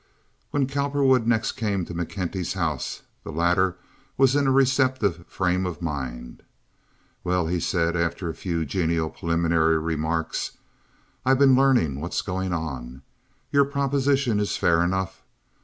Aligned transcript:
When 0.49 0.65
Cowperwood 0.65 1.27
next 1.27 1.51
came 1.51 1.85
to 1.85 1.93
McKenty's 1.93 2.53
house 2.53 3.03
the 3.23 3.31
latter 3.31 3.77
was 4.17 4.35
in 4.35 4.47
a 4.47 4.51
receptive 4.51 5.27
frame 5.27 5.67
of 5.67 5.79
mind. 5.79 6.41
"Well," 7.23 7.45
he 7.45 7.59
said, 7.59 7.95
after 7.95 8.27
a 8.27 8.33
few 8.33 8.65
genial 8.65 9.11
preliminary 9.11 9.77
remarks, 9.77 10.57
"I've 11.23 11.37
been 11.37 11.55
learning 11.55 12.01
what's 12.01 12.23
going 12.23 12.51
on. 12.51 13.03
Your 13.51 13.63
proposition 13.63 14.39
is 14.39 14.57
fair 14.57 14.81
enough. 14.83 15.21